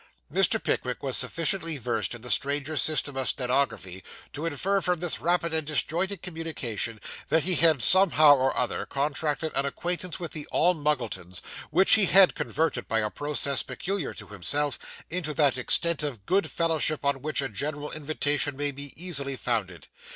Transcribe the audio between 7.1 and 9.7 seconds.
that he had, somehow or other, contracted an